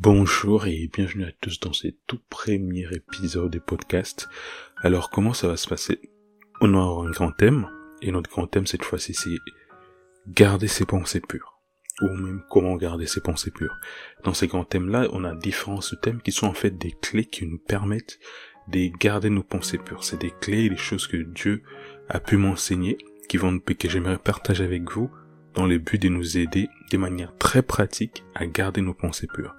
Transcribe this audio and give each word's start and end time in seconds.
Bonjour 0.00 0.68
et 0.68 0.88
bienvenue 0.92 1.24
à 1.24 1.32
tous 1.40 1.58
dans 1.58 1.72
ce 1.72 1.88
tout 2.06 2.20
premier 2.30 2.86
épisode 2.92 3.50
des 3.50 3.58
podcasts. 3.58 4.28
Alors 4.76 5.10
comment 5.10 5.32
ça 5.32 5.48
va 5.48 5.56
se 5.56 5.66
passer? 5.66 5.98
On 6.60 6.72
aura 6.74 7.04
un 7.04 7.10
grand 7.10 7.32
thème 7.32 7.68
et 8.00 8.12
notre 8.12 8.30
grand 8.30 8.46
thème 8.46 8.68
cette 8.68 8.84
fois-ci 8.84 9.12
c'est 9.12 9.34
garder 10.28 10.68
ses 10.68 10.84
pensées 10.84 11.20
pures 11.20 11.58
ou 12.00 12.06
même 12.10 12.44
comment 12.48 12.76
garder 12.76 13.08
ses 13.08 13.20
pensées 13.20 13.50
pures. 13.50 13.76
Dans 14.22 14.34
ces 14.34 14.46
grands 14.46 14.62
thèmes-là, 14.62 15.08
on 15.10 15.24
a 15.24 15.34
différents 15.34 15.80
sous-thèmes 15.80 16.22
qui 16.22 16.30
sont 16.30 16.46
en 16.46 16.54
fait 16.54 16.78
des 16.78 16.92
clés 16.92 17.26
qui 17.26 17.44
nous 17.44 17.58
permettent 17.58 18.20
de 18.68 18.96
garder 19.00 19.30
nos 19.30 19.42
pensées 19.42 19.78
pures. 19.78 20.04
C'est 20.04 20.20
des 20.20 20.32
clés, 20.40 20.70
des 20.70 20.76
choses 20.76 21.08
que 21.08 21.16
Dieu 21.16 21.64
a 22.08 22.20
pu 22.20 22.36
m'enseigner, 22.36 22.98
qui 23.28 23.36
vont, 23.36 23.58
que 23.58 23.88
j'aimerais 23.88 24.18
partager 24.18 24.62
avec 24.62 24.88
vous 24.92 25.10
dans 25.54 25.66
le 25.66 25.78
but 25.78 26.00
de 26.00 26.08
nous 26.08 26.38
aider 26.38 26.68
de 26.90 26.96
manière 26.96 27.36
très 27.36 27.62
pratique 27.62 28.24
à 28.34 28.46
garder 28.46 28.80
nos 28.80 28.94
pensées 28.94 29.26
pures. 29.26 29.54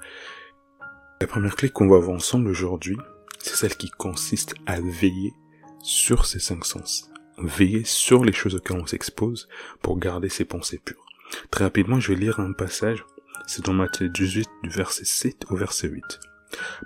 La 1.22 1.28
première 1.28 1.56
clé 1.56 1.70
qu'on 1.70 1.90
va 1.90 1.98
voir 1.98 2.16
ensemble 2.16 2.48
aujourd'hui, 2.48 2.98
c'est 3.40 3.56
celle 3.56 3.76
qui 3.76 3.90
consiste 3.90 4.56
à 4.66 4.80
veiller 4.80 5.34
sur 5.82 6.26
ces 6.26 6.40
cinq 6.40 6.66
sens. 6.66 7.10
Veiller 7.38 7.84
sur 7.84 8.24
les 8.24 8.34
choses 8.34 8.56
auxquelles 8.56 8.80
on 8.80 8.86
s'expose 8.86 9.48
pour 9.82 9.98
garder 9.98 10.30
ses 10.30 10.46
pensées 10.46 10.80
pures. 10.84 11.06
Très 11.52 11.64
rapidement, 11.64 12.00
je 12.00 12.14
vais 12.14 12.20
lire 12.20 12.40
un 12.40 12.54
passage. 12.54 13.06
C'est 13.48 13.66
dans 13.66 13.74
Matthieu 13.74 14.10
18 14.10 14.48
du 14.64 14.70
verset 14.70 15.06
7 15.06 15.46
au 15.50 15.56
verset 15.56 15.88
8. 15.88 16.04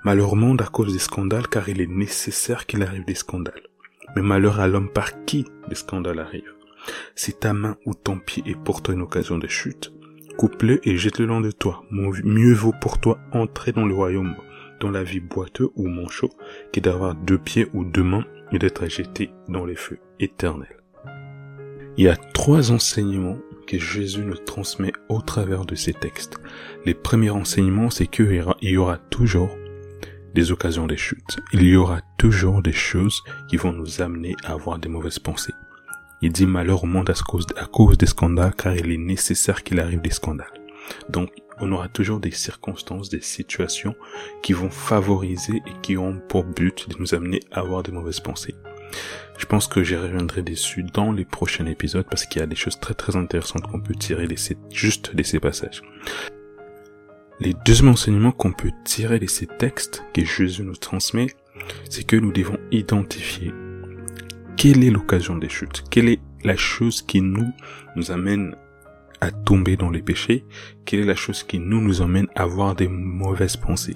Malheur 0.03 0.35
monde 0.35 0.61
à 0.61 0.65
cause 0.65 0.93
des 0.93 0.99
scandales 0.99 1.47
car 1.47 1.69
il 1.69 1.81
est 1.81 1.87
nécessaire 1.87 2.65
qu'il 2.65 2.83
arrive 2.83 3.05
des 3.05 3.15
scandales. 3.15 3.63
Mais 4.15 4.21
malheur 4.21 4.59
à 4.59 4.67
l'homme 4.67 4.91
par 4.91 5.25
qui 5.25 5.45
des 5.69 5.75
scandales 5.75 6.19
arrivent. 6.19 6.53
Si 7.15 7.33
ta 7.33 7.53
main 7.53 7.77
ou 7.85 7.93
ton 7.93 8.19
pied 8.19 8.43
est 8.45 8.57
pour 8.57 8.81
toi 8.81 8.93
une 8.93 9.01
occasion 9.01 9.37
de 9.37 9.47
chute, 9.47 9.93
coupe-le 10.37 10.87
et 10.87 10.97
jette-le 10.97 11.25
loin 11.25 11.41
de 11.41 11.51
toi. 11.51 11.83
Mieux 11.91 12.53
vaut 12.53 12.73
pour 12.81 12.99
toi 12.99 13.19
entrer 13.31 13.71
dans 13.71 13.85
le 13.85 13.93
royaume, 13.93 14.35
dans 14.79 14.91
la 14.91 15.03
vie 15.03 15.19
boiteux 15.19 15.69
ou 15.75 15.87
manchot, 15.87 16.31
que 16.71 16.79
d'avoir 16.79 17.15
deux 17.15 17.37
pieds 17.37 17.67
ou 17.73 17.83
deux 17.85 18.03
mains 18.03 18.25
et 18.51 18.59
d'être 18.59 18.87
jeté 18.87 19.31
dans 19.47 19.65
les 19.65 19.75
feux 19.75 19.99
éternels. 20.19 20.77
Il 21.97 22.05
y 22.05 22.09
a 22.09 22.15
trois 22.15 22.71
enseignements 22.71 23.37
que 23.67 23.77
Jésus 23.77 24.23
nous 24.23 24.37
transmet 24.37 24.91
au 25.09 25.21
travers 25.21 25.65
de 25.65 25.75
ces 25.75 25.93
textes. 25.93 26.37
Les 26.85 26.93
premiers 26.93 27.29
enseignements, 27.29 27.89
c'est 27.89 28.07
qu'il 28.07 28.43
y 28.61 28.77
aura 28.77 28.97
toujours 28.97 29.55
des 30.33 30.51
occasions 30.51 30.87
de 30.87 30.95
chute. 30.95 31.39
Il 31.53 31.63
y 31.63 31.75
aura 31.75 32.01
toujours 32.17 32.61
des 32.61 32.73
choses 32.73 33.21
qui 33.47 33.57
vont 33.57 33.71
nous 33.71 34.01
amener 34.01 34.35
à 34.43 34.53
avoir 34.53 34.79
des 34.79 34.89
mauvaises 34.89 35.19
pensées. 35.19 35.53
Il 36.23 36.31
dit 36.31 36.45
malheur 36.45 36.85
au 36.85 36.87
monde 36.87 37.09
à 37.09 37.65
cause, 37.65 37.97
des 37.97 38.05
scandales, 38.05 38.55
car 38.55 38.73
il 38.77 38.89
est 38.89 38.97
nécessaire 38.97 39.61
qu'il 39.61 39.81
arrive 39.81 39.99
des 39.99 40.09
scandales. 40.09 40.53
Donc, 41.09 41.29
on 41.59 41.69
aura 41.73 41.89
toujours 41.89 42.21
des 42.21 42.31
circonstances, 42.31 43.09
des 43.09 43.19
situations 43.19 43.93
qui 44.41 44.53
vont 44.53 44.69
favoriser 44.69 45.61
et 45.67 45.81
qui 45.81 45.97
ont 45.97 46.21
pour 46.29 46.45
but 46.45 46.89
de 46.89 46.95
nous 46.97 47.13
amener 47.13 47.41
à 47.51 47.59
avoir 47.59 47.83
des 47.83 47.91
mauvaises 47.91 48.21
pensées. 48.21 48.55
Je 49.37 49.45
pense 49.45 49.67
que 49.67 49.83
j'y 49.83 49.97
reviendrai 49.97 50.43
dessus 50.43 50.83
dans 50.83 51.11
les 51.11 51.25
prochains 51.25 51.65
épisodes 51.65 52.05
parce 52.09 52.25
qu'il 52.25 52.39
y 52.39 52.43
a 52.43 52.47
des 52.47 52.55
choses 52.55 52.79
très 52.79 52.93
très 52.93 53.17
intéressantes 53.17 53.67
qu'on 53.67 53.81
peut 53.81 53.93
tirer 53.93 54.25
de 54.25 54.37
ces, 54.37 54.55
juste 54.71 55.13
de 55.13 55.23
ces 55.23 55.41
passages. 55.41 55.81
Les 57.41 57.53
deux 57.65 57.85
enseignements 57.85 58.31
qu'on 58.31 58.53
peut 58.53 58.71
tirer 58.85 59.19
de 59.19 59.27
ces 59.27 59.47
textes 59.47 60.05
que 60.13 60.23
Jésus 60.23 60.63
nous 60.63 60.77
transmet, 60.77 61.27
c'est 61.89 62.05
que 62.05 62.15
nous 62.15 62.31
devons 62.31 62.59
identifier 62.71 63.51
quelle 64.63 64.85
est 64.85 64.91
l'occasion 64.91 65.35
des 65.35 65.49
chutes? 65.49 65.83
Quelle 65.89 66.07
est 66.07 66.21
la 66.45 66.55
chose 66.55 67.01
qui 67.01 67.19
nous, 67.19 67.51
nous 67.97 68.11
amène 68.11 68.55
à 69.19 69.29
tomber 69.29 69.75
dans 69.75 69.89
les 69.89 70.01
péchés? 70.01 70.45
Quelle 70.85 71.01
est 71.01 71.05
la 71.05 71.15
chose 71.15 71.43
qui 71.43 71.59
nous, 71.59 71.81
nous 71.81 72.01
amène 72.01 72.27
à 72.33 72.43
avoir 72.43 72.73
des 72.73 72.87
mauvaises 72.87 73.57
pensées? 73.57 73.93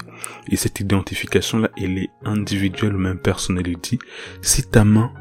Et 0.52 0.58
cette 0.58 0.82
identification-là, 0.82 1.70
elle 1.82 1.98
est 1.98 2.10
individuelle 2.26 2.98
ou 2.98 3.00
même 3.00 3.18
personnelle. 3.18 3.70
Il 3.70 3.78
dit, 3.78 3.98
si 4.42 4.70
ta 4.70 4.84
main 4.84 5.14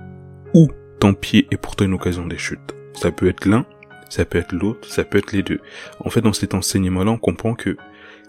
ou 0.53 0.66
ton 0.98 1.14
pied 1.14 1.47
est 1.53 1.58
pour 1.58 1.76
toi 1.76 1.87
une 1.87 1.94
occasion 1.94 2.26
des 2.26 2.38
chutes. 2.38 2.75
Ça 2.94 3.12
peut 3.12 3.28
être 3.28 3.44
l'un, 3.44 3.66
ça 4.09 4.25
peut 4.25 4.38
être 4.38 4.50
l'autre, 4.50 4.91
ça 4.91 5.04
peut 5.04 5.19
être 5.19 5.31
les 5.31 5.44
deux. 5.44 5.60
En 6.00 6.10
fait, 6.10 6.22
dans 6.22 6.32
cet 6.32 6.54
enseignement-là, 6.54 7.12
on 7.12 7.19
comprend 7.19 7.54
que 7.54 7.76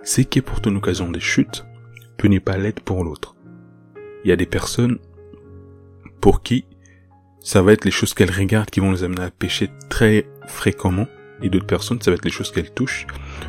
ce 0.03 0.21
qui 0.21 0.37
est 0.37 0.43
pour 0.43 0.61
toi 0.61 0.71
une 0.71 0.77
occasion 0.77 1.09
des 1.09 1.19
chutes 1.19 1.65
peut 2.17 2.27
ne 2.27 2.37
pas 2.37 2.57
l'être 2.57 2.81
pour 2.81 3.03
l'autre. 3.03 3.35
Il 4.23 4.29
y 4.29 4.33
a 4.33 4.35
des 4.35 4.45
personnes 4.45 4.99
pour 6.21 6.43
qui 6.43 6.65
ça 7.47 7.61
va 7.61 7.71
être 7.71 7.85
les 7.85 7.91
choses 7.91 8.13
qu'elles 8.13 8.29
regardent 8.29 8.69
qui 8.69 8.81
vont 8.81 8.91
les 8.91 9.05
amener 9.05 9.21
à 9.21 9.31
pécher 9.31 9.69
très 9.87 10.27
fréquemment, 10.47 11.07
et 11.41 11.49
d'autres 11.49 11.65
personnes, 11.65 12.01
ça 12.01 12.11
va 12.11 12.15
être 12.15 12.25
les 12.25 12.29
choses 12.29 12.51
qu'elles 12.51 12.73
touchent. 12.73 13.07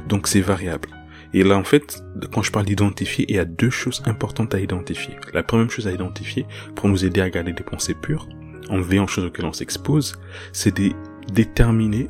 Donc 0.09 0.28
c'est 0.28 0.41
variable. 0.41 0.88
Et 1.34 1.42
là, 1.42 1.56
en 1.56 1.64
fait, 1.64 2.04
quand 2.32 2.42
je 2.42 2.53
parle 2.53 2.66
d'identifier, 2.66 3.25
il 3.28 3.34
y 3.34 3.41
a 3.41 3.44
deux 3.44 3.70
choses 3.70 4.04
importantes 4.06 4.54
à 4.54 4.60
identifier. 4.60 5.16
La 5.34 5.42
première 5.42 5.69
chose 5.69 5.88
à 5.88 5.92
identifier, 5.92 6.47
pour 6.76 6.88
nous 6.88 7.04
aider 7.04 7.20
à 7.20 7.28
garder 7.28 7.53
des 7.53 7.64
pensées 7.64 7.94
pures, 7.94 8.28
en 8.70 8.81
veillant 8.81 9.03
aux 9.03 9.09
choses 9.09 9.25
auxquelles 9.25 9.47
on 9.47 9.53
s'expose, 9.53 10.15
c'est 10.53 10.76
de 10.76 10.92
déterminer 11.32 12.06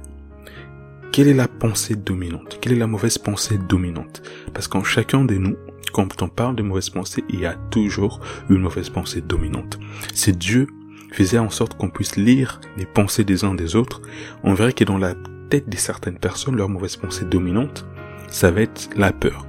quelle 1.10 1.28
est 1.28 1.34
la 1.34 1.49
pensée 1.49 1.97
dominante, 1.97 2.59
quelle 2.60 2.75
est 2.75 2.78
la 2.78 2.87
mauvaise 2.87 3.16
pensée 3.16 3.56
dominante. 3.66 4.20
Parce 4.53 4.69
qu'en 4.69 4.84
chacun 4.84 5.25
de 5.25 5.37
nous, 5.37 5.56
quand 5.94 6.20
on 6.20 6.28
parle 6.28 6.55
de 6.55 6.62
mauvaise 6.62 6.91
pensée, 6.91 7.25
il 7.31 7.41
y 7.41 7.47
a 7.47 7.55
toujours 7.70 8.20
une 8.50 8.60
mauvaise 8.60 8.91
pensée 8.91 9.22
dominante. 9.22 9.78
C'est 10.12 10.37
Dieu 10.37 10.66
faisait 11.12 11.38
en 11.38 11.50
sorte 11.50 11.76
qu'on 11.76 11.91
puisse 11.91 12.16
lire 12.16 12.60
les 12.76 12.86
pensées 12.86 13.24
des 13.24 13.44
uns 13.44 13.54
des 13.54 13.76
autres, 13.76 14.02
on 14.42 14.54
verrait 14.54 14.72
que 14.72 14.84
dans 14.84 14.98
la 14.98 15.14
tête 15.50 15.69
de 15.69 15.76
certaines 15.76 16.19
personnes, 16.19 16.56
leur 16.56 16.69
mauvaise 16.69 16.96
pensée 16.96 17.24
dominante, 17.24 17.86
ça 18.28 18.50
va 18.50 18.62
être 18.62 18.91
la 18.96 19.12
peur. 19.12 19.46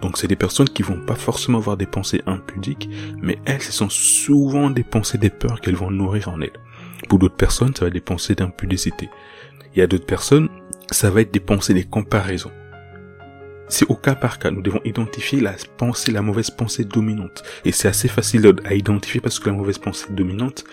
Donc 0.00 0.16
c'est 0.16 0.28
des 0.28 0.36
personnes 0.36 0.68
qui 0.68 0.82
vont 0.82 1.00
pas 1.00 1.14
forcément 1.14 1.58
avoir 1.58 1.76
des 1.76 1.86
pensées 1.86 2.22
impudiques, 2.26 2.88
mais 3.20 3.38
elles, 3.46 3.62
ce 3.62 3.72
sont 3.72 3.88
souvent 3.88 4.70
des 4.70 4.84
pensées 4.84 5.18
des 5.18 5.30
peurs 5.30 5.60
qu'elles 5.60 5.74
vont 5.74 5.90
nourrir 5.90 6.28
en 6.28 6.40
elles. 6.40 6.52
Pour 7.08 7.18
d'autres 7.18 7.36
personnes, 7.36 7.74
ça 7.74 7.82
va 7.82 7.88
être 7.88 7.94
des 7.94 8.00
pensées 8.00 8.34
d'impudicité. 8.34 9.08
Il 9.74 9.78
y 9.78 9.82
a 9.82 9.86
d'autres 9.86 10.06
personnes, 10.06 10.48
ça 10.90 11.10
va 11.10 11.22
être 11.22 11.32
des 11.32 11.40
pensées 11.40 11.74
des 11.74 11.84
comparaisons. 11.84 12.52
C'est 13.68 13.90
au 13.90 13.94
cas 13.94 14.14
par 14.14 14.38
cas. 14.38 14.50
Nous 14.50 14.62
devons 14.62 14.80
identifier 14.84 15.40
la 15.40 15.54
pensée, 15.76 16.10
la 16.10 16.22
mauvaise 16.22 16.50
pensée 16.50 16.84
dominante. 16.84 17.42
Et 17.64 17.72
c'est 17.72 17.88
assez 17.88 18.08
facile 18.08 18.54
à 18.64 18.74
identifier 18.74 19.20
parce 19.20 19.38
que 19.38 19.50
la 19.50 19.56
mauvaise 19.56 19.78
pensée 19.78 20.10
dominante 20.10 20.64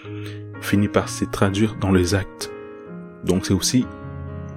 finit 0.62 0.88
par 0.88 1.10
se 1.10 1.26
traduire 1.26 1.76
dans 1.76 1.92
les 1.92 2.16
actes. 2.16 2.52
Donc 3.24 3.46
c'est 3.46 3.54
aussi 3.54 3.86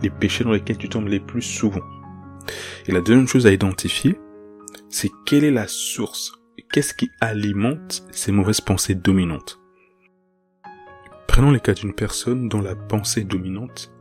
les 0.02 0.10
péchés 0.10 0.44
dans 0.44 0.52
lesquels 0.52 0.78
tu 0.78 0.88
tombes 0.88 1.08
les 1.08 1.20
plus 1.20 1.42
souvent. 1.42 1.82
Et 2.86 2.92
la 2.92 3.00
deuxième 3.00 3.26
chose 3.26 3.46
à 3.46 3.52
identifier, 3.52 4.18
c'est 4.88 5.10
quelle 5.26 5.44
est 5.44 5.50
la 5.50 5.66
source. 5.66 6.32
Qu'est-ce 6.72 6.94
qui 6.94 7.10
alimente 7.20 8.04
ces 8.12 8.30
mauvaises 8.30 8.60
pensées 8.60 8.94
dominantes 8.94 9.58
Prenons 11.26 11.50
le 11.50 11.58
cas 11.58 11.72
d'une 11.72 11.94
personne 11.94 12.48
dont 12.48 12.60
la 12.60 12.74
pensée 12.74 13.24
dominante, 13.24 13.92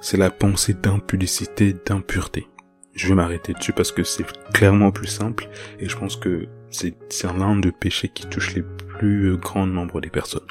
c'est 0.00 0.16
la 0.16 0.30
pensée 0.30 0.74
d'impudicité, 0.74 1.74
d'impureté 1.86 2.48
je 2.94 3.08
vais 3.08 3.14
m'arrêter 3.14 3.54
dessus 3.54 3.72
parce 3.72 3.92
que 3.92 4.04
c'est 4.04 4.26
clairement 4.52 4.90
plus 4.90 5.06
simple 5.06 5.48
et 5.78 5.88
je 5.88 5.96
pense 5.96 6.16
que 6.16 6.46
c'est 6.70 6.94
l'un 7.24 7.56
des 7.56 7.72
péchés 7.72 8.08
qui 8.08 8.26
touche 8.26 8.54
les 8.54 8.62
plus 8.98 9.36
grands 9.36 9.66
nombres 9.66 10.00
des 10.00 10.10
personnes. 10.10 10.46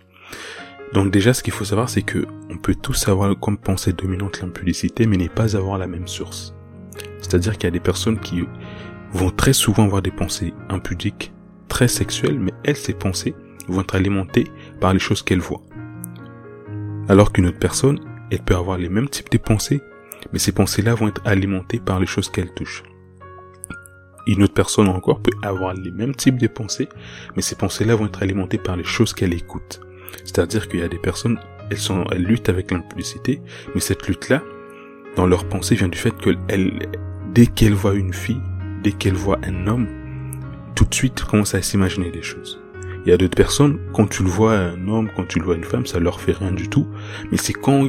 Donc 0.93 1.11
déjà, 1.11 1.33
ce 1.33 1.41
qu'il 1.41 1.53
faut 1.53 1.65
savoir, 1.65 1.89
c'est 1.89 2.01
que 2.01 2.25
on 2.49 2.57
peut 2.57 2.75
tous 2.75 3.07
avoir 3.07 3.37
comme 3.39 3.57
pensée 3.57 3.93
dominante 3.93 4.41
l'impudicité, 4.41 5.07
mais 5.07 5.17
n'est 5.17 5.29
pas 5.29 5.55
avoir 5.55 5.77
la 5.77 5.87
même 5.87 6.07
source. 6.07 6.53
C'est-à-dire 7.19 7.53
qu'il 7.53 7.63
y 7.63 7.67
a 7.67 7.71
des 7.71 7.79
personnes 7.79 8.19
qui 8.19 8.43
vont 9.13 9.31
très 9.31 9.53
souvent 9.53 9.85
avoir 9.85 10.01
des 10.01 10.11
pensées 10.11 10.53
impudiques, 10.69 11.31
très 11.69 11.87
sexuelles, 11.87 12.39
mais 12.39 12.51
elles, 12.63 12.75
ces 12.75 12.93
pensées, 12.93 13.35
vont 13.67 13.81
être 13.81 13.95
alimentées 13.95 14.47
par 14.81 14.93
les 14.93 14.99
choses 14.99 15.21
qu'elles 15.21 15.39
voient. 15.39 15.61
Alors 17.07 17.31
qu'une 17.31 17.47
autre 17.47 17.59
personne, 17.59 17.99
elle 18.29 18.41
peut 18.41 18.55
avoir 18.55 18.77
les 18.77 18.89
mêmes 18.89 19.09
types 19.09 19.31
de 19.31 19.37
pensées, 19.37 19.81
mais 20.31 20.39
ces 20.39 20.51
pensées-là 20.51 20.93
vont 20.93 21.07
être 21.07 21.21
alimentées 21.25 21.79
par 21.79 21.99
les 21.99 22.05
choses 22.05 22.29
qu'elles 22.29 22.53
touchent. 22.53 22.83
Une 24.27 24.43
autre 24.43 24.53
personne 24.53 24.87
encore 24.87 25.21
peut 25.21 25.35
avoir 25.41 25.73
les 25.73 25.91
mêmes 25.91 26.15
types 26.15 26.37
de 26.37 26.47
pensées, 26.47 26.89
mais 27.35 27.41
ces 27.41 27.55
pensées-là 27.55 27.95
vont 27.95 28.05
être 28.05 28.21
alimentées 28.21 28.59
par 28.59 28.77
les 28.77 28.83
choses 28.83 29.13
qu'elle 29.13 29.33
écoute. 29.33 29.81
C'est-à-dire 30.23 30.67
qu'il 30.67 30.79
y 30.79 30.83
a 30.83 30.87
des 30.87 30.99
personnes, 30.99 31.39
elles 31.69 31.77
sont, 31.77 32.05
elles 32.11 32.23
luttent 32.23 32.49
avec 32.49 32.71
l'impudicité, 32.71 33.41
mais 33.73 33.81
cette 33.81 34.07
lutte-là, 34.07 34.43
dans 35.15 35.25
leur 35.25 35.45
pensée, 35.45 35.75
vient 35.75 35.87
du 35.87 35.97
fait 35.97 36.15
que 36.15 36.31
dès 37.33 37.47
qu'elles 37.47 37.73
voient 37.73 37.95
une 37.95 38.13
fille, 38.13 38.41
dès 38.83 38.91
qu'elles 38.91 39.15
voient 39.15 39.39
un 39.43 39.67
homme, 39.67 39.87
tout 40.75 40.85
de 40.85 40.93
suite 40.93 41.23
commencent 41.23 41.55
à 41.55 41.61
s'imaginer 41.61 42.11
des 42.11 42.21
choses. 42.21 42.60
Il 43.05 43.09
y 43.09 43.13
a 43.13 43.17
d'autres 43.17 43.35
personnes, 43.35 43.79
quand 43.93 44.07
tu 44.07 44.23
le 44.23 44.29
vois 44.29 44.55
un 44.55 44.87
homme, 44.87 45.09
quand 45.15 45.27
tu 45.27 45.39
le 45.39 45.45
vois 45.45 45.55
une 45.55 45.63
femme, 45.63 45.87
ça 45.87 45.99
leur 45.99 46.21
fait 46.21 46.33
rien 46.33 46.51
du 46.51 46.69
tout. 46.69 46.87
Mais 47.31 47.37
c'est 47.37 47.53
quand, 47.53 47.87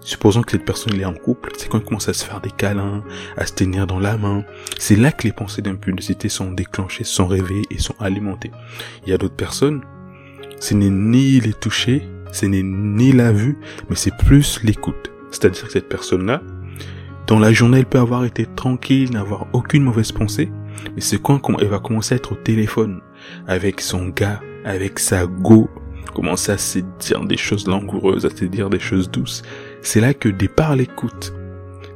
supposons 0.00 0.42
que 0.42 0.52
cette 0.52 0.64
personne 0.64 0.98
est 1.00 1.04
en 1.04 1.12
couple, 1.12 1.50
c'est 1.56 1.68
quand 1.68 1.78
ils 1.78 1.84
commencent 1.84 2.08
à 2.08 2.12
se 2.12 2.24
faire 2.24 2.40
des 2.40 2.52
câlins, 2.52 3.02
à 3.36 3.46
se 3.46 3.52
tenir 3.52 3.88
dans 3.88 3.98
la 3.98 4.16
main. 4.16 4.44
C'est 4.78 4.94
là 4.94 5.10
que 5.10 5.24
les 5.24 5.32
pensées 5.32 5.60
d'impudicité 5.60 6.28
sont 6.28 6.52
déclenchées, 6.52 7.02
sont 7.02 7.26
réveillées 7.26 7.66
et 7.70 7.78
sont 7.78 7.96
alimentées. 7.98 8.52
Il 9.04 9.10
y 9.10 9.12
a 9.12 9.18
d'autres 9.18 9.34
personnes, 9.34 9.82
ce 10.60 10.74
n'est 10.74 10.90
ni 10.90 11.40
les 11.40 11.52
toucher, 11.52 12.08
ce 12.30 12.46
n'est 12.46 12.62
ni 12.62 13.12
la 13.12 13.32
vue, 13.32 13.58
mais 13.90 13.96
c'est 13.96 14.16
plus 14.16 14.62
l'écoute. 14.62 15.10
C'est-à-dire 15.32 15.64
que 15.64 15.72
cette 15.72 15.88
personne-là, 15.88 16.42
dans 17.26 17.38
la 17.38 17.52
journée, 17.52 17.78
elle 17.78 17.86
peut 17.86 17.98
avoir 17.98 18.24
été 18.24 18.46
tranquille, 18.46 19.10
n'avoir 19.10 19.46
aucune 19.52 19.82
mauvaise 19.82 20.12
pensée, 20.12 20.52
Mais 20.94 21.00
c'est 21.00 21.20
quand 21.20 21.40
elle 21.58 21.68
va 21.68 21.78
commencer 21.78 22.14
à 22.14 22.16
être 22.18 22.32
au 22.32 22.36
téléphone 22.36 23.00
avec 23.46 23.80
son 23.80 24.08
gars, 24.08 24.40
avec 24.64 24.98
sa 24.98 25.26
go, 25.26 25.68
commencer 26.14 26.52
à 26.52 26.58
se 26.58 26.78
dire 27.00 27.24
des 27.24 27.36
choses 27.36 27.66
langoureuses, 27.66 28.24
à 28.24 28.30
se 28.30 28.44
dire 28.44 28.70
des 28.70 28.78
choses 28.78 29.10
douces. 29.10 29.42
C'est 29.82 30.00
là 30.00 30.14
que 30.14 30.28
départ 30.28 30.76
l'écoute, 30.76 31.34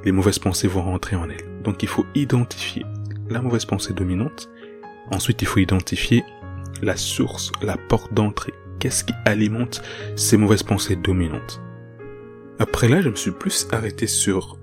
les 0.05 0.13
mauvaises 0.13 0.39
pensées 0.39 0.69
vont 0.69 0.83
rentrer 0.83 1.17
en 1.17 1.29
elle. 1.31 1.63
Donc 1.63 1.83
il 1.83 1.89
faut 1.89 2.07
identifier 2.15 2.85
la 3.31 3.41
mauvaise 3.41 3.65
pensée 3.65 3.93
dominante. 3.93 4.49
Ensuite, 5.11 5.41
il 5.43 5.49
faut 5.49 5.61
identifier 5.61 6.25
la 6.83 6.97
source, 6.97 7.53
la 7.63 7.77
porte 7.77 8.13
d'entrée. 8.13 8.53
Qu'est-ce 8.79 9.05
qui 9.05 9.15
alimente 9.25 9.83
ces 10.17 10.37
mauvaises 10.37 10.63
pensées 10.63 10.97
dominantes? 10.97 11.61
Après 12.59 12.89
là, 12.89 13.01
je 13.01 13.09
me 13.09 13.15
suis 13.15 13.31
plus 13.31 13.69
arrêté 13.73 14.07
sur 14.07 14.59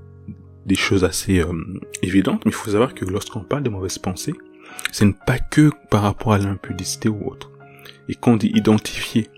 des 0.66 0.76
choses 0.76 1.04
assez 1.04 1.40
euh, 1.40 1.54
évidentes, 2.02 2.44
mais 2.46 2.52
il 2.52 2.56
faut 2.56 2.72
savoir 2.72 2.94
que 2.94 3.06
lorsqu'on 3.06 3.42
parle 3.42 3.64
de 3.64 3.70
mauvaises 3.70 4.00
pensées, 4.00 4.34
ce 4.92 5.06
n'est 5.06 5.16
pas 5.26 5.40
que 5.40 5.72
par 5.90 6.04
rapport 6.04 6.34
à 6.34 6.38
l'impudicité 6.38 7.10
ou 7.10 7.28
autre. 7.30 7.52
Et 8.08 8.16
quand 8.16 8.34
on 8.34 8.38
dit 8.38 8.52
identifier 8.54 9.30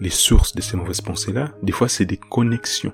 les 0.00 0.10
sources 0.10 0.54
de 0.54 0.60
ces 0.60 0.76
mauvaises 0.76 1.00
pensées-là, 1.00 1.52
des 1.62 1.72
fois 1.72 1.88
c'est 1.88 2.04
des 2.04 2.16
connexions. 2.16 2.92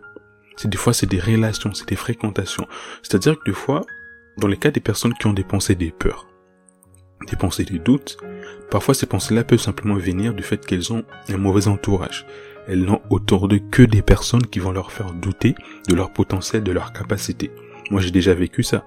C'est 0.57 0.69
des 0.69 0.77
fois 0.77 0.93
c'est 0.93 1.07
des 1.07 1.21
relations, 1.21 1.73
c'est 1.75 1.89
des 1.89 1.97
fréquentations. 1.97 2.67
C'est-à-dire 3.03 3.39
que 3.39 3.45
des 3.45 3.57
fois, 3.57 3.83
dans 4.39 4.49
les 4.49 4.57
cas 4.57 4.71
des 4.71 4.81
personnes 4.81 5.15
qui 5.15 5.27
ont 5.27 5.33
des 5.33 5.45
pensées 5.45 5.75
des 5.75 5.91
peurs, 5.91 6.27
des 7.29 7.37
pensées 7.37 7.65
des 7.65 7.79
doutes, 7.79 8.17
parfois 8.71 8.95
ces 8.95 9.07
pensées-là 9.07 9.45
peuvent 9.45 9.61
simplement 9.61 9.97
venir 9.97 10.35
du 10.35 10.43
fait 10.43 10.65
qu'elles 10.65 10.93
ont 10.93 11.05
un 11.29 11.37
mauvais 11.37 11.69
entourage. 11.69 12.27
Elles 12.69 12.85
n'ont 12.85 13.03
autour 13.11 13.49
d'eux 13.49 13.61
que 13.71 13.83
des 13.83 14.03
personnes 14.03 14.47
qui 14.47 14.61
vont 14.61 14.73
leur 14.73 14.93
faire 14.93 15.13
douter 15.13 15.55
de 15.89 15.95
leur 15.95 16.13
potentiel, 16.13 16.63
de 16.63 16.73
leur 16.73 16.93
capacité. 16.93 17.51
Moi 17.91 18.01
j'ai 18.01 18.11
déjà 18.11 18.35
vécu 18.35 18.63
ça. 18.63 18.85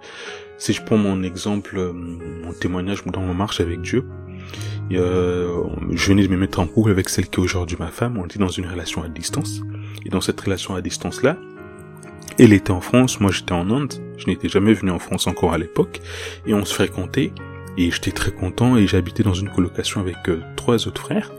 Si 0.57 0.73
je 0.73 0.81
prends 0.81 0.97
mon 0.97 1.23
exemple, 1.23 1.77
euh, 1.77 1.91
mon 1.93 2.53
témoignage 2.53 3.03
dans 3.05 3.21
mon 3.21 3.33
marche 3.33 3.59
avec 3.59 3.81
Dieu, 3.81 4.05
euh, 4.91 5.63
je 5.91 6.09
venais 6.09 6.23
de 6.23 6.31
me 6.31 6.37
mettre 6.37 6.59
en 6.59 6.67
couple 6.67 6.91
avec 6.91 7.09
celle 7.09 7.27
qui 7.27 7.39
est 7.39 7.43
aujourd'hui 7.43 7.77
ma 7.79 7.87
femme, 7.87 8.17
on 8.17 8.25
était 8.25 8.39
dans 8.39 8.47
une 8.47 8.67
relation 8.67 9.03
à 9.03 9.09
distance. 9.09 9.61
Et 10.05 10.09
dans 10.09 10.21
cette 10.21 10.39
relation 10.39 10.75
à 10.75 10.81
distance-là, 10.81 11.37
elle 12.37 12.53
était 12.53 12.71
en 12.71 12.81
France, 12.81 13.19
moi 13.19 13.31
j'étais 13.31 13.53
en 13.53 13.69
Inde, 13.71 13.93
je 14.17 14.27
n'étais 14.27 14.49
jamais 14.49 14.73
venu 14.73 14.91
en 14.91 14.99
France 14.99 15.27
encore 15.27 15.53
à 15.53 15.57
l'époque, 15.57 16.01
et 16.45 16.53
on 16.53 16.65
se 16.65 16.73
fréquentait, 16.73 17.31
et 17.77 17.91
j'étais 17.91 18.11
très 18.11 18.31
content, 18.31 18.77
et 18.77 18.87
j'habitais 18.87 19.23
dans 19.23 19.33
une 19.33 19.49
colocation 19.49 20.01
avec 20.01 20.17
euh, 20.27 20.41
trois 20.55 20.87
autres 20.87 21.01
frères. 21.01 21.31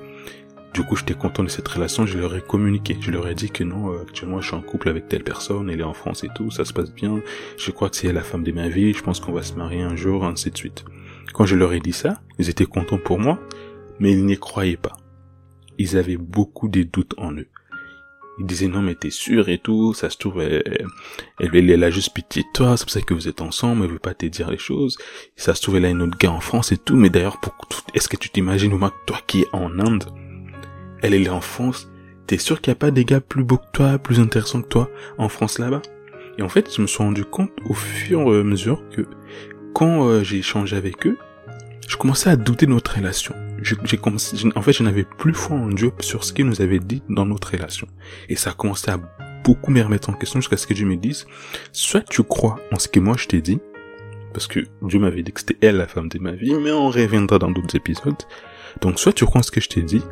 Du 0.76 0.82
coup, 0.82 0.94
j'étais 0.94 1.14
content 1.14 1.42
de 1.42 1.48
cette 1.48 1.66
relation, 1.68 2.04
je 2.04 2.18
leur 2.18 2.36
ai 2.36 2.42
communiqué. 2.42 2.98
Je 3.00 3.10
leur 3.10 3.26
ai 3.28 3.34
dit 3.34 3.48
que 3.48 3.64
non, 3.64 3.94
euh, 3.94 4.02
actuellement, 4.02 4.42
je 4.42 4.48
suis 4.48 4.56
en 4.56 4.60
couple 4.60 4.90
avec 4.90 5.08
telle 5.08 5.24
personne, 5.24 5.70
elle 5.70 5.80
est 5.80 5.84
en 5.84 5.94
France 5.94 6.22
et 6.22 6.28
tout, 6.36 6.50
ça 6.50 6.66
se 6.66 6.74
passe 6.74 6.92
bien. 6.92 7.22
Je 7.56 7.70
crois 7.70 7.88
que 7.88 7.96
c'est 7.96 8.12
la 8.12 8.20
femme 8.20 8.44
de 8.44 8.52
ma 8.52 8.68
vie, 8.68 8.92
je 8.92 9.02
pense 9.02 9.18
qu'on 9.18 9.32
va 9.32 9.42
se 9.42 9.54
marier 9.54 9.80
un 9.80 9.96
jour, 9.96 10.26
ainsi 10.26 10.50
de 10.50 10.56
suite. 10.58 10.84
Quand 11.32 11.46
je 11.46 11.56
leur 11.56 11.72
ai 11.72 11.80
dit 11.80 11.94
ça, 11.94 12.20
ils 12.38 12.50
étaient 12.50 12.66
contents 12.66 12.98
pour 12.98 13.18
moi, 13.18 13.40
mais 14.00 14.12
ils 14.12 14.26
n'y 14.26 14.36
croyaient 14.36 14.76
pas. 14.76 14.98
Ils 15.78 15.96
avaient 15.96 16.18
beaucoup 16.18 16.68
de 16.68 16.82
doutes 16.82 17.14
en 17.16 17.32
eux. 17.32 17.48
Ils 18.38 18.44
disaient 18.44 18.68
non 18.68 18.82
mais 18.82 18.96
t'es 18.96 19.08
sûr 19.08 19.48
et 19.48 19.56
tout, 19.56 19.94
ça 19.94 20.10
se 20.10 20.18
trouve 20.18 20.42
elle, 20.42 20.90
elle, 21.38 21.84
a 21.84 21.90
juste 21.90 22.12
pitié 22.12 22.42
de 22.42 22.48
toi, 22.52 22.76
c'est 22.76 22.84
pour 22.84 22.92
ça 22.92 23.00
que 23.00 23.14
vous 23.14 23.28
êtes 23.28 23.40
ensemble, 23.40 23.86
elle 23.86 23.92
veut 23.92 23.98
pas 23.98 24.12
te 24.12 24.26
dire 24.26 24.50
les 24.50 24.58
choses. 24.58 24.98
Ça 25.36 25.54
se 25.54 25.62
trouve 25.62 25.76
elle 25.76 25.86
a 25.86 25.88
une 25.88 26.02
autre 26.02 26.18
gars 26.18 26.32
en 26.32 26.40
France 26.40 26.70
et 26.70 26.76
tout, 26.76 26.96
mais 26.96 27.08
d'ailleurs 27.08 27.40
est-ce 27.94 28.10
que 28.10 28.18
tu 28.18 28.28
t'imagines 28.28 28.76
moins 28.76 28.92
toi 29.06 29.20
qui 29.26 29.40
es 29.40 29.46
en 29.54 29.78
Inde, 29.78 30.04
elle 31.02 31.14
est 31.14 31.28
en 31.28 31.40
France, 31.40 31.90
t'es 32.26 32.38
sûr 32.38 32.60
qu'il 32.60 32.72
n'y 32.72 32.76
a 32.76 32.78
pas 32.78 32.90
des 32.90 33.04
gars 33.04 33.20
plus 33.20 33.44
beaux 33.44 33.58
que 33.58 33.70
toi, 33.72 33.98
plus 33.98 34.20
intéressants 34.20 34.62
que 34.62 34.68
toi 34.68 34.90
en 35.18 35.28
France 35.28 35.58
là-bas? 35.58 35.82
Et 36.38 36.42
en 36.42 36.48
fait 36.48 36.74
je 36.74 36.82
me 36.82 36.86
suis 36.86 37.02
rendu 37.02 37.24
compte 37.24 37.52
au 37.68 37.74
fur 37.74 38.20
et 38.34 38.40
à 38.40 38.42
mesure 38.42 38.82
que 38.90 39.06
quand 39.74 40.06
euh, 40.08 40.22
j'ai 40.22 40.38
échangé 40.38 40.76
avec 40.76 41.06
eux, 41.06 41.18
je 41.86 41.96
commençais 41.96 42.30
à 42.30 42.36
douter 42.36 42.66
de 42.66 42.72
notre 42.72 42.96
relation. 42.96 43.34
J'ai 43.62 43.76
en 44.54 44.62
fait, 44.62 44.72
je 44.72 44.82
n'avais 44.82 45.04
plus 45.04 45.34
foi 45.34 45.56
en 45.56 45.68
Dieu 45.68 45.92
sur 46.00 46.24
ce 46.24 46.32
qu'il 46.32 46.46
nous 46.46 46.60
avait 46.60 46.78
dit 46.78 47.02
dans 47.08 47.26
notre 47.26 47.52
relation. 47.52 47.86
Et 48.28 48.36
ça 48.36 48.50
a 48.50 48.52
commencé 48.52 48.90
à 48.90 48.98
beaucoup 49.44 49.70
me 49.70 49.82
remettre 49.82 50.10
en 50.10 50.12
question 50.12 50.40
jusqu'à 50.40 50.56
ce 50.56 50.66
que 50.66 50.74
Dieu 50.74 50.86
me 50.86 50.96
dise, 50.96 51.26
soit 51.72 52.00
tu 52.00 52.22
crois 52.22 52.58
en 52.72 52.78
ce 52.78 52.88
que 52.88 53.00
moi 53.00 53.16
je 53.16 53.26
t'ai 53.26 53.40
dit, 53.40 53.58
parce 54.32 54.46
que 54.46 54.60
Dieu 54.82 54.98
m'avait 54.98 55.22
dit 55.22 55.32
que 55.32 55.40
c'était 55.40 55.56
elle 55.60 55.76
la 55.76 55.86
femme 55.86 56.08
de 56.08 56.18
ma 56.18 56.32
vie, 56.32 56.54
mais 56.54 56.72
on 56.72 56.90
reviendra 56.90 57.38
dans 57.38 57.50
d'autres 57.50 57.76
épisodes. 57.76 58.16
Donc 58.80 58.98
soit 58.98 59.12
tu 59.12 59.24
crois 59.24 59.40
en 59.40 59.42
ce 59.42 59.50
que 59.50 59.60
je 59.60 59.68
t'ai 59.68 59.82
dit, 59.82 60.02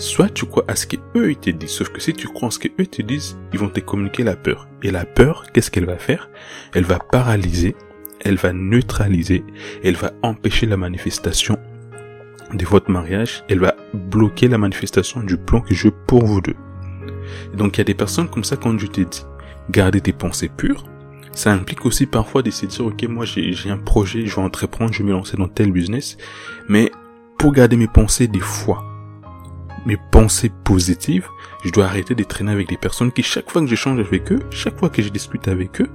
soit 0.00 0.28
tu 0.28 0.46
crois 0.46 0.64
à 0.66 0.74
ce 0.74 0.86
que 0.86 0.96
eux 1.16 1.30
ils 1.30 1.36
te 1.36 1.50
disent. 1.50 1.70
Sauf 1.70 1.90
que 1.90 2.00
si 2.00 2.12
tu 2.12 2.26
crois 2.26 2.48
en 2.48 2.50
ce 2.50 2.58
que 2.58 2.68
eux 2.80 2.86
te 2.86 3.02
disent, 3.02 3.38
ils 3.52 3.58
vont 3.58 3.68
te 3.68 3.80
communiquer 3.80 4.24
la 4.24 4.36
peur. 4.36 4.68
Et 4.82 4.90
la 4.90 5.04
peur, 5.04 5.44
qu'est-ce 5.52 5.70
qu'elle 5.70 5.86
va 5.86 5.98
faire? 5.98 6.30
Elle 6.74 6.84
va 6.84 6.98
paralyser 6.98 7.76
elle 8.20 8.36
va 8.36 8.52
neutraliser, 8.52 9.44
elle 9.82 9.96
va 9.96 10.12
empêcher 10.22 10.66
la 10.66 10.76
manifestation 10.76 11.58
de 12.52 12.64
votre 12.64 12.90
mariage, 12.90 13.44
elle 13.48 13.60
va 13.60 13.74
bloquer 13.94 14.48
la 14.48 14.58
manifestation 14.58 15.22
du 15.22 15.36
plan 15.36 15.60
que 15.60 15.74
je 15.74 15.88
pour 15.88 16.24
vous 16.24 16.40
deux. 16.40 16.56
donc 17.54 17.76
il 17.76 17.78
y 17.78 17.82
a 17.82 17.84
des 17.84 17.94
personnes 17.94 18.28
comme 18.28 18.44
ça 18.44 18.56
quand 18.56 18.76
je 18.78 18.86
t'ai 18.86 19.04
dit, 19.04 19.24
garder 19.70 20.00
tes 20.00 20.12
pensées 20.12 20.50
pures, 20.54 20.84
ça 21.32 21.52
implique 21.52 21.86
aussi 21.86 22.06
parfois 22.06 22.42
de 22.42 22.50
se 22.50 22.66
dire, 22.66 22.84
ok, 22.84 23.04
moi 23.04 23.24
j'ai 23.24 23.70
un 23.70 23.78
projet, 23.78 24.26
je 24.26 24.34
vais 24.34 24.42
entreprendre, 24.42 24.92
je 24.92 24.98
vais 24.98 25.04
me 25.08 25.12
lancer 25.12 25.36
dans 25.36 25.48
tel 25.48 25.70
business, 25.70 26.16
mais 26.68 26.90
pour 27.38 27.52
garder 27.52 27.76
mes 27.76 27.86
pensées 27.86 28.26
des 28.26 28.40
fois, 28.40 28.84
mes 29.86 29.96
pensées 30.10 30.50
positives, 30.64 31.28
je 31.64 31.70
dois 31.70 31.86
arrêter 31.86 32.14
de 32.14 32.24
traîner 32.24 32.52
avec 32.52 32.68
des 32.68 32.76
personnes 32.76 33.12
qui, 33.12 33.22
chaque 33.22 33.50
fois 33.50 33.62
que 33.62 33.66
j'échange 33.66 33.98
avec 33.98 34.30
eux, 34.32 34.40
chaque 34.50 34.78
fois 34.78 34.90
que 34.90 35.02
je 35.02 35.08
discute 35.08 35.48
avec 35.48 35.80
eux, 35.80 35.88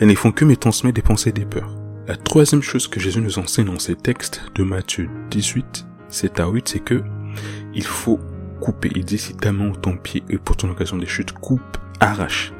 elles 0.00 0.08
ne 0.08 0.14
font 0.14 0.32
que 0.32 0.44
me 0.44 0.56
transmettre 0.56 0.94
des 0.94 1.02
pensées 1.02 1.32
des 1.32 1.44
peurs. 1.44 1.74
La 2.06 2.16
troisième 2.16 2.62
chose 2.62 2.86
que 2.86 3.00
Jésus 3.00 3.20
nous 3.20 3.38
enseigne 3.38 3.66
dans 3.66 3.78
ces 3.78 3.96
textes 3.96 4.42
de 4.54 4.62
Matthieu 4.62 5.08
18, 5.30 5.86
7 6.08 6.40
à 6.40 6.46
8, 6.46 6.68
c'est 6.68 6.78
que 6.80 7.02
il 7.74 7.84
faut 7.84 8.20
couper. 8.60 8.90
Il 8.94 9.04
dit 9.04 9.18
si 9.18 9.34
ta 9.34 9.52
main 9.52 9.68
ou 9.68 9.76
ton 9.76 9.96
pied 9.96 10.22
est 10.30 10.38
pour 10.38 10.56
ton 10.56 10.70
occasion 10.70 10.96
des 10.96 11.06
chutes, 11.06 11.32
coupe, 11.32 11.78
arrache. 12.00 12.52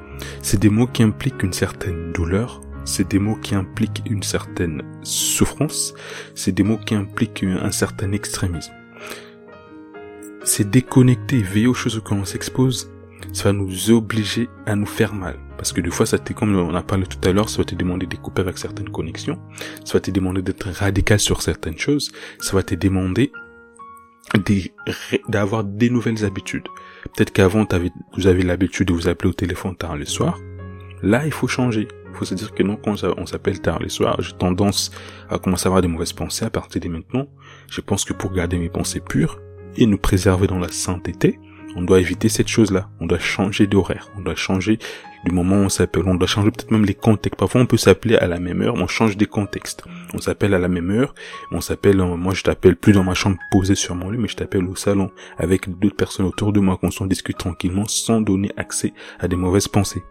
C'est 0.43 0.61
des 0.61 0.69
mots 0.69 0.87
qui 0.87 1.03
impliquent 1.03 1.43
une 1.43 1.53
certaine 1.53 2.13
douleur, 2.13 2.61
c'est 2.85 3.09
des 3.09 3.19
mots 3.19 3.37
qui 3.37 3.55
impliquent 3.55 4.03
une 4.09 4.23
certaine 4.23 4.83
souffrance, 5.03 5.95
c'est 6.35 6.53
des 6.53 6.63
mots 6.63 6.79
qui 6.79 6.95
impliquent 6.95 7.45
un 7.45 7.71
certain 7.71 8.13
extrémisme 8.13 8.73
c'est 10.47 10.71
déconnecter, 10.71 11.43
veiller 11.43 11.67
aux 11.67 11.75
choses 11.75 11.97
auxquelles 11.97 12.19
on 12.19 12.25
s'expose, 12.25 12.91
ça 13.33 13.45
va 13.45 13.53
nous 13.53 13.91
obliger 13.91 14.49
à 14.65 14.77
nous 14.77 14.87
faire 14.87 15.13
mal. 15.13 15.39
Parce 15.57 15.73
que 15.73 15.81
des 15.81 15.91
fois, 15.91 16.07
ça 16.07 16.19
t'est 16.19 16.35
comme 16.35 16.55
on 16.55 16.75
a 16.75 16.83
parlé 16.83 17.07
tout 17.07 17.19
à 17.29 17.33
l'heure, 17.33 17.49
ça 17.49 17.59
va 17.59 17.65
te 17.65 17.75
demander 17.75 18.07
de 18.07 18.17
couper 18.17 18.43
avec 18.43 18.59
certaines 18.59 18.91
connexions, 18.91 19.39
ça 19.85 19.95
va 19.95 20.01
te 20.01 20.11
demander 20.11 20.43
d'être 20.43 20.69
radical 20.71 21.19
sur 21.19 21.43
certaines 21.43 21.79
choses, 21.79 22.13
ça 22.39 22.55
va 22.55 22.63
te 22.63 22.75
demander 22.75 23.33
d'avoir 25.29 25.65
des 25.65 25.91
nouvelles 25.91 26.25
habitudes. 26.25 26.67
Peut-être 27.15 27.33
qu'avant, 27.33 27.67
vous 28.17 28.27
avez 28.27 28.43
l'habitude 28.43 28.89
de 28.89 28.93
vous 28.93 29.09
appeler 29.09 29.31
au 29.31 29.35
téléphone 29.35 29.77
tard 29.77 29.97
le 29.97 30.05
soir. 30.05 30.39
Là, 31.03 31.25
il 31.27 31.33
faut 31.33 31.49
changer. 31.49 31.89
Il 32.11 32.17
faut 32.17 32.25
se 32.25 32.35
dire 32.35 32.53
que 32.55 32.63
non, 32.63 32.77
quand 32.77 33.03
on 33.05 33.27
s'appelle 33.27 33.61
tard 33.61 33.79
le 33.79 33.89
soir, 33.89 34.21
j'ai 34.21 34.33
tendance 34.33 34.91
à 35.29 35.39
commencer 35.39 35.67
à 35.67 35.69
avoir 35.69 35.83
des 35.83 35.89
mauvaises 35.89 36.13
pensées 36.13 36.45
à 36.45 36.51
partir 36.51 36.81
de 36.81 36.89
maintenant. 36.89 37.27
Je 37.69 37.81
pense 37.81 38.05
que 38.05 38.13
pour 38.13 38.33
garder 38.33 38.59
mes 38.59 38.69
pensées 38.69 39.01
pures, 39.01 39.39
et 39.79 39.87
nous 39.87 39.99
préserver 39.99 40.47
dans 40.47 40.59
la 40.59 40.69
sainteté, 40.69 41.39
on 41.77 41.83
doit 41.83 42.01
éviter 42.01 42.31
cette 42.31 42.49
chose-là. 42.49 42.89
On 43.01 43.07
doit 43.07 43.19
changer 43.19 43.67
d'horaire. 43.67 44.11
On 44.17 44.23
doit 44.23 44.35
changer 44.35 44.79
du 45.27 45.33
moment 45.33 45.57
où 45.57 45.65
on 45.65 45.69
s'appelle. 45.69 46.05
On 46.07 46.15
doit 46.15 46.27
changer 46.27 46.51
peut-être 46.51 46.71
même 46.71 46.87
les 46.87 46.95
contextes. 46.95 47.39
Parfois, 47.39 47.61
on 47.61 47.67
peut 47.67 47.77
s'appeler 47.77 48.17
à 48.17 48.27
la 48.27 48.39
même 48.39 48.63
heure, 48.63 48.77
mais 48.77 48.83
on 48.83 48.87
change 48.87 49.19
des 49.19 49.27
contextes. 49.27 49.85
On 50.15 50.19
s'appelle 50.19 50.55
à 50.55 50.59
la 50.59 50.69
même 50.69 50.91
heure, 50.91 51.15
on 51.53 51.61
s'appelle, 51.61 52.01
euh, 52.01 52.17
moi 52.17 52.33
je 52.33 52.43
t'appelle 52.43 52.77
plus 52.77 52.93
dans 52.93 53.05
ma 53.05 53.13
chambre 53.13 53.37
posée 53.51 53.75
sur 53.75 53.95
mon 53.95 54.11
lit, 54.11 54.19
mais 54.19 54.29
je 54.29 54.37
t'appelle 54.37 54.65
au 54.65 54.75
salon 54.75 55.11
avec 55.37 55.69
d'autres 55.79 55.97
personnes 55.97 56.25
autour 56.25 56.55
de 56.55 56.61
moi 56.61 56.79
qu'on 56.79 56.91
s'en 56.91 57.07
discute 57.07 57.37
tranquillement 57.37 57.87
sans 57.87 58.23
donner 58.23 58.51
accès 58.57 58.95
à 59.19 59.29
des 59.29 59.37
mauvaises 59.37 59.69
pensées. 59.69 60.03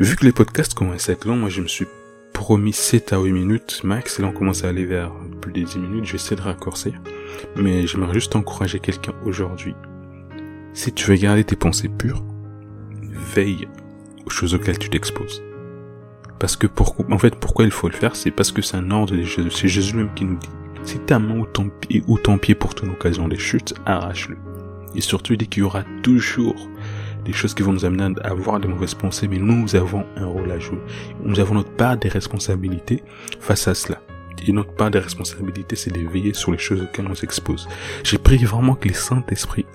Vu 0.00 0.16
que 0.16 0.26
les 0.26 0.32
podcasts 0.32 0.74
commencent 0.74 1.08
à 1.08 1.12
être 1.12 1.24
longs, 1.24 1.36
moi 1.36 1.48
je 1.48 1.62
me 1.62 1.68
suis 1.68 1.86
promis 2.34 2.74
7 2.74 3.14
à 3.14 3.18
8 3.18 3.32
minutes 3.32 3.80
max, 3.84 4.18
et 4.18 4.22
là 4.22 4.28
on 4.28 4.32
commence 4.32 4.64
à 4.64 4.68
aller 4.68 4.84
vers 4.84 5.12
plus 5.40 5.52
de 5.52 5.62
10 5.62 5.78
minutes, 5.78 6.04
je 6.04 6.12
vais 6.12 6.16
essayer 6.16 6.36
de 6.36 6.42
raccourcir. 6.42 6.92
Mais 7.56 7.86
j'aimerais 7.86 8.14
juste 8.14 8.36
encourager 8.36 8.78
quelqu'un 8.78 9.14
aujourd'hui. 9.24 9.74
Si 10.72 10.92
tu 10.92 11.10
veux 11.10 11.16
garder 11.16 11.44
tes 11.44 11.56
pensées 11.56 11.88
pures, 11.88 12.22
veille 13.02 13.68
aux 14.26 14.30
choses 14.30 14.54
auxquelles 14.54 14.78
tu 14.78 14.90
t'exposes. 14.90 15.42
Parce 16.38 16.56
que 16.56 16.66
en 17.10 17.18
fait, 17.18 17.34
pourquoi 17.36 17.64
il 17.64 17.70
faut 17.70 17.88
le 17.88 17.94
faire, 17.94 18.14
c'est 18.14 18.30
parce 18.30 18.52
que 18.52 18.62
c'est 18.62 18.76
un 18.76 18.90
ordre 18.90 19.16
de 19.16 19.22
Jésus. 19.22 19.50
C'est 19.50 19.68
Jésus 19.68 19.96
même 19.96 20.14
qui 20.14 20.24
nous 20.24 20.36
dit, 20.36 20.48
si 20.84 20.98
ta 21.00 21.18
main 21.18 21.38
ou 21.38 21.46
ton 21.46 21.68
pied, 21.68 22.02
ou 22.06 22.16
ton 22.18 22.38
pied 22.38 22.54
pour 22.54 22.74
ton 22.74 22.88
occasion 22.90 23.28
des 23.28 23.38
chutes, 23.38 23.74
arrache-le. 23.86 24.36
Et 24.94 25.00
surtout, 25.00 25.32
il 25.32 25.38
dit 25.38 25.48
qu'il 25.48 25.62
y 25.62 25.66
aura 25.66 25.82
toujours 26.02 26.68
des 27.24 27.32
choses 27.32 27.54
qui 27.54 27.62
vont 27.62 27.72
nous 27.72 27.84
amener 27.84 28.14
à 28.22 28.30
avoir 28.30 28.60
de 28.60 28.68
mauvaises 28.68 28.94
pensées, 28.94 29.28
mais 29.28 29.38
nous 29.38 29.74
avons 29.76 30.06
un 30.16 30.26
rôle 30.26 30.50
à 30.50 30.58
jouer. 30.58 30.78
Nous 31.22 31.40
avons 31.40 31.54
notre 31.54 31.72
part 31.72 31.96
des 31.96 32.08
responsabilités 32.08 33.02
face 33.40 33.68
à 33.68 33.74
cela. 33.74 34.00
Et 34.46 34.52
notre 34.52 34.72
part 34.72 34.90
des 34.90 34.98
responsabilités, 34.98 35.76
c'est 35.76 35.92
de 35.92 36.08
veiller 36.08 36.34
sur 36.34 36.52
les 36.52 36.58
choses 36.58 36.82
auxquelles 36.82 37.08
on 37.08 37.14
s'expose. 37.14 37.68
J'ai 38.04 38.18
pris 38.18 38.38
vraiment 38.44 38.74
que 38.74 38.88
le 38.88 38.94
Saint-Esprit 38.94 39.66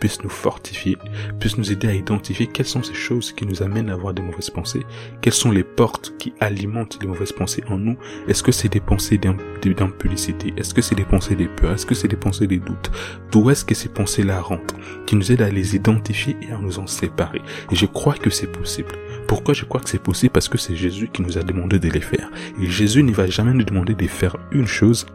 puisse 0.00 0.22
nous 0.22 0.30
fortifier, 0.30 0.96
puisse 1.40 1.58
nous 1.58 1.72
aider 1.72 1.88
à 1.88 1.94
identifier 1.94 2.46
quelles 2.46 2.66
sont 2.66 2.82
ces 2.82 2.94
choses 2.94 3.32
qui 3.32 3.46
nous 3.46 3.62
amènent 3.62 3.90
à 3.90 3.94
avoir 3.94 4.14
des 4.14 4.22
mauvaises 4.22 4.50
pensées, 4.50 4.84
quelles 5.20 5.32
sont 5.32 5.50
les 5.50 5.64
portes 5.64 6.14
qui 6.18 6.32
alimentent 6.40 6.98
les 7.00 7.08
mauvaises 7.08 7.32
pensées 7.32 7.64
en 7.68 7.78
nous. 7.78 7.96
Est-ce 8.28 8.42
que 8.42 8.52
c'est 8.52 8.68
des 8.68 8.80
pensées 8.80 9.18
d'impudicité? 9.18 10.52
Est-ce 10.56 10.74
que 10.74 10.82
c'est 10.82 10.94
des 10.94 11.04
pensées 11.04 11.36
des 11.36 11.48
peurs 11.48 11.74
Est-ce 11.74 11.86
que 11.86 11.94
c'est 11.94 12.08
des 12.08 12.16
pensées 12.16 12.46
des 12.46 12.58
doutes 12.58 12.90
D'où 13.32 13.50
est-ce 13.50 13.64
que 13.64 13.74
ces 13.74 13.88
pensées-là 13.88 14.40
rentrent? 14.40 14.76
Qui 15.06 15.16
nous 15.16 15.32
aident 15.32 15.42
à 15.42 15.50
les 15.50 15.76
identifier 15.76 16.36
et 16.42 16.52
à 16.52 16.58
nous 16.58 16.78
en 16.78 16.86
séparer. 16.86 17.42
Et 17.70 17.74
je 17.74 17.86
crois 17.86 18.14
que 18.14 18.30
c'est 18.30 18.46
possible. 18.46 18.92
Pourquoi 19.26 19.54
je 19.54 19.64
crois 19.64 19.80
que 19.80 19.88
c'est 19.88 20.02
possible? 20.02 20.32
Parce 20.32 20.48
que 20.48 20.58
c'est 20.58 20.76
Jésus 20.76 21.08
qui 21.12 21.22
nous 21.22 21.38
a 21.38 21.42
demandé 21.42 21.78
de 21.78 21.88
les 21.88 22.00
faire. 22.00 22.30
Et 22.60 22.66
Jésus 22.66 23.02
ne 23.02 23.12
va 23.12 23.26
jamais 23.26 23.52
nous 23.52 23.64
demander 23.64 23.94
de 23.94 24.06
faire 24.06 24.36
une 24.52 24.66
chose 24.66 25.06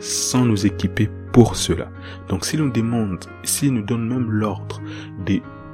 sans 0.00 0.44
nous 0.44 0.66
équiper 0.66 1.10
pour 1.32 1.56
cela. 1.56 1.90
Donc 2.28 2.44
s'il 2.44 2.60
nous 2.60 2.70
demande, 2.70 3.24
s'il 3.42 3.74
nous 3.74 3.82
donne 3.82 4.08
même 4.08 4.30
l'ordre 4.30 4.80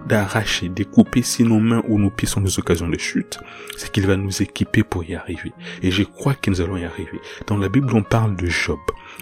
d'arracher, 0.07 0.69
de 0.69 0.85
couper 0.85 1.23
si 1.23 1.45
nos 1.45 1.61
mains 1.61 1.83
ou 1.88 1.99
nos 1.99 2.11
pieds 2.11 2.28
sont 2.28 2.40
des 2.40 2.59
occasions 2.59 2.88
de 2.88 2.99
chute, 2.99 3.38
c'est 3.76 3.90
qu'il 3.90 4.07
va 4.07 4.16
nous 4.16 4.43
équiper 4.43 4.83
pour 4.83 5.04
y 5.04 5.14
arriver. 5.14 5.52
Et 5.83 5.90
je 5.90 6.02
crois 6.02 6.35
que 6.35 6.50
nous 6.50 6.61
allons 6.61 6.76
y 6.76 6.85
arriver. 6.85 7.21
Dans 7.47 7.57
la 7.57 7.69
Bible, 7.69 7.95
on 7.95 8.02
parle 8.02 8.37
de 8.37 8.47
Job. 8.47 8.78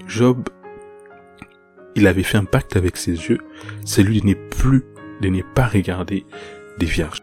Job, 0.07 0.49
il 1.95 2.07
avait 2.07 2.23
fait 2.23 2.39
un 2.39 2.45
pacte 2.45 2.77
avec 2.77 2.97
ses 2.97 3.13
yeux, 3.13 3.39
c'est 3.85 4.03
lui 4.03 4.21
de 4.21 4.27
ne 4.27 4.35
plus, 4.35 4.83
de 5.21 5.29
ne 5.29 5.43
pas 5.43 5.67
regarder 5.67 6.25
des 6.79 6.87
vierges. 6.87 7.23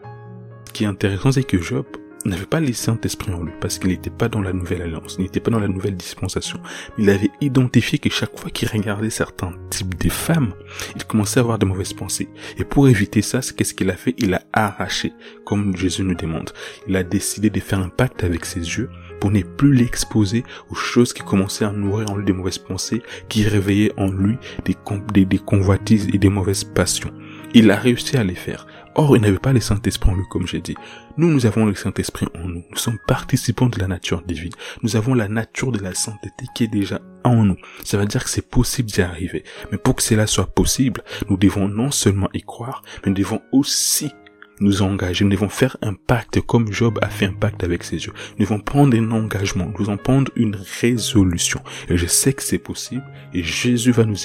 Qui 0.79 0.85
est 0.85 0.87
intéressant, 0.87 1.33
c'est 1.33 1.43
que 1.43 1.61
Job, 1.61 1.85
n'avait 2.23 2.45
pas 2.45 2.61
le 2.61 2.71
Saint-Esprit 2.71 3.33
en 3.33 3.43
lui 3.43 3.51
parce 3.59 3.77
qu'il 3.79 3.89
n'était 3.89 4.09
pas 4.09 4.29
dans 4.29 4.39
la 4.39 4.53
nouvelle 4.53 4.81
alliance, 4.81 5.17
il 5.19 5.23
n'était 5.23 5.41
pas 5.41 5.51
dans 5.51 5.59
la 5.59 5.67
nouvelle 5.67 5.97
dispensation. 5.97 6.61
Il 6.97 7.09
avait 7.09 7.31
identifié 7.41 7.99
que 7.99 8.09
chaque 8.09 8.39
fois 8.39 8.49
qu'il 8.49 8.69
regardait 8.69 9.09
certains 9.09 9.51
types 9.69 10.01
de 10.01 10.07
femmes, 10.07 10.53
il 10.95 11.03
commençait 11.03 11.41
à 11.41 11.43
avoir 11.43 11.59
de 11.59 11.65
mauvaises 11.65 11.91
pensées. 11.91 12.29
Et 12.57 12.63
pour 12.63 12.87
éviter 12.87 13.21
ça, 13.21 13.41
qu'est-ce 13.41 13.73
qu'il 13.73 13.89
a 13.89 13.97
fait? 13.97 14.15
Il 14.19 14.33
a 14.33 14.43
arraché, 14.53 15.11
comme 15.43 15.75
Jésus 15.75 16.03
nous 16.03 16.15
demande. 16.15 16.51
Il 16.87 16.95
a 16.95 17.03
décidé 17.03 17.49
de 17.49 17.59
faire 17.59 17.79
un 17.79 17.89
pacte 17.89 18.23
avec 18.23 18.45
ses 18.45 18.61
yeux 18.61 18.89
pour 19.19 19.31
ne 19.31 19.41
plus 19.41 19.73
l'exposer 19.73 20.45
aux 20.69 20.75
choses 20.75 21.11
qui 21.11 21.23
commençaient 21.23 21.65
à 21.65 21.73
nourrir 21.73 22.09
en 22.09 22.15
lui 22.15 22.23
des 22.23 22.31
mauvaises 22.31 22.57
pensées, 22.57 23.01
qui 23.27 23.45
réveillaient 23.45 23.91
en 23.97 24.09
lui 24.09 24.37
des, 24.63 25.25
des 25.25 25.39
convoitises 25.39 26.07
et 26.13 26.17
des 26.17 26.29
mauvaises 26.29 26.63
passions. 26.63 27.11
Il 27.55 27.71
a 27.71 27.75
réussi 27.75 28.15
à 28.15 28.23
les 28.23 28.35
faire. 28.35 28.67
Or, 28.93 29.15
il 29.15 29.23
n'avait 29.23 29.39
pas 29.39 29.53
le 29.53 29.59
Saint-Esprit 29.59 30.11
en 30.11 30.15
lui, 30.15 30.25
comme 30.29 30.45
j'ai 30.45 30.61
dit. 30.61 30.75
Nous, 31.17 31.29
nous 31.29 31.47
avons 31.47 31.65
le 31.65 31.73
Saint-Esprit 31.73 32.27
en 32.35 32.47
nous. 32.47 32.63
Nous 32.69 32.77
sommes 32.77 32.99
participants 33.07 33.69
de 33.69 33.79
la 33.79 33.87
nature 33.87 34.21
divine. 34.21 34.51
Nous 34.83 34.95
avons 34.95 35.15
la 35.15 35.27
nature 35.27 35.71
de 35.71 35.79
la 35.79 35.95
sainteté 35.95 36.45
qui 36.53 36.65
est 36.65 36.67
déjà 36.67 37.01
en 37.23 37.43
nous. 37.43 37.57
Ça 37.83 37.97
veut 37.97 38.05
dire 38.05 38.23
que 38.23 38.29
c'est 38.29 38.47
possible 38.47 38.89
d'y 38.89 39.01
arriver. 39.01 39.43
Mais 39.71 39.79
pour 39.79 39.95
que 39.95 40.03
cela 40.03 40.27
soit 40.27 40.53
possible, 40.53 41.03
nous 41.27 41.37
devons 41.37 41.67
non 41.67 41.89
seulement 41.89 42.29
y 42.35 42.41
croire, 42.41 42.83
mais 43.03 43.09
nous 43.09 43.17
devons 43.17 43.41
aussi 43.51 44.11
nous 44.59 44.81
engager, 44.81 45.23
nous 45.23 45.31
devons 45.31 45.49
faire 45.49 45.77
un 45.81 45.93
pacte 45.93 46.41
comme 46.41 46.71
Job 46.71 46.99
a 47.01 47.09
fait 47.09 47.25
un 47.25 47.33
pacte 47.33 47.63
avec 47.63 47.83
ses 47.83 47.97
yeux. 48.05 48.13
Nous 48.37 48.45
devons 48.45 48.59
prendre 48.59 48.97
un 48.97 49.11
engagement, 49.11 49.65
nous 49.65 49.85
devons 49.85 49.97
prendre 49.97 50.31
une 50.35 50.57
résolution. 50.81 51.61
Et 51.89 51.97
je 51.97 52.05
sais 52.05 52.33
que 52.33 52.43
c'est 52.43 52.57
possible 52.57 53.03
et 53.33 53.43
Jésus 53.43 53.91
va 53.91 54.05
nous, 54.05 54.17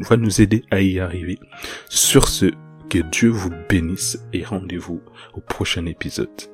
va 0.00 0.16
nous 0.16 0.40
aider 0.40 0.64
à 0.70 0.80
y 0.80 0.98
arriver. 0.98 1.38
Sur 1.88 2.28
ce, 2.28 2.50
que 2.90 2.98
Dieu 2.98 3.30
vous 3.30 3.52
bénisse 3.68 4.18
et 4.32 4.44
rendez-vous 4.44 5.00
au 5.34 5.40
prochain 5.40 5.86
épisode. 5.86 6.49